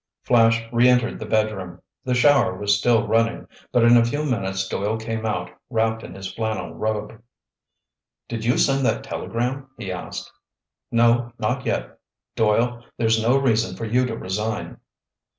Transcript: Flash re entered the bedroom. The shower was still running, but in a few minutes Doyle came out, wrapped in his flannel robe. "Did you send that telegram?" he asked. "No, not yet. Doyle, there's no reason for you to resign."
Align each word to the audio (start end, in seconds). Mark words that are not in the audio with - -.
Flash 0.23 0.65
re 0.73 0.89
entered 0.89 1.19
the 1.19 1.27
bedroom. 1.27 1.79
The 2.05 2.15
shower 2.15 2.57
was 2.57 2.75
still 2.75 3.05
running, 3.07 3.47
but 3.71 3.83
in 3.83 3.95
a 3.95 4.03
few 4.03 4.25
minutes 4.25 4.67
Doyle 4.67 4.97
came 4.97 5.27
out, 5.27 5.51
wrapped 5.69 6.01
in 6.01 6.15
his 6.15 6.33
flannel 6.33 6.73
robe. 6.73 7.21
"Did 8.27 8.43
you 8.43 8.57
send 8.57 8.83
that 8.83 9.03
telegram?" 9.03 9.67
he 9.77 9.91
asked. 9.91 10.31
"No, 10.89 11.33
not 11.37 11.67
yet. 11.67 11.99
Doyle, 12.35 12.83
there's 12.97 13.21
no 13.21 13.37
reason 13.37 13.75
for 13.75 13.85
you 13.85 14.07
to 14.07 14.17
resign." 14.17 14.77